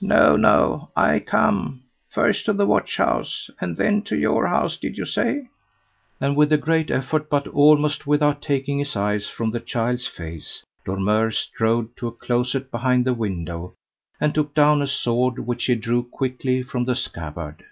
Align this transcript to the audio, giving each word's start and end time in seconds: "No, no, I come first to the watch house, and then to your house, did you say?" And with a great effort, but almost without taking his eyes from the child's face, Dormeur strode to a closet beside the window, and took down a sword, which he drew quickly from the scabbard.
"No, 0.00 0.36
no, 0.36 0.92
I 0.94 1.18
come 1.18 1.82
first 2.08 2.44
to 2.44 2.52
the 2.52 2.64
watch 2.64 2.96
house, 2.96 3.50
and 3.60 3.76
then 3.76 4.02
to 4.02 4.16
your 4.16 4.46
house, 4.46 4.76
did 4.76 4.96
you 4.96 5.04
say?" 5.04 5.48
And 6.20 6.36
with 6.36 6.52
a 6.52 6.56
great 6.56 6.92
effort, 6.92 7.28
but 7.28 7.48
almost 7.48 8.06
without 8.06 8.40
taking 8.40 8.78
his 8.78 8.94
eyes 8.94 9.28
from 9.28 9.50
the 9.50 9.58
child's 9.58 10.06
face, 10.06 10.62
Dormeur 10.86 11.32
strode 11.32 11.96
to 11.96 12.06
a 12.06 12.12
closet 12.12 12.70
beside 12.70 13.02
the 13.04 13.14
window, 13.14 13.74
and 14.20 14.32
took 14.32 14.54
down 14.54 14.80
a 14.80 14.86
sword, 14.86 15.40
which 15.40 15.64
he 15.64 15.74
drew 15.74 16.04
quickly 16.04 16.62
from 16.62 16.84
the 16.84 16.94
scabbard. 16.94 17.64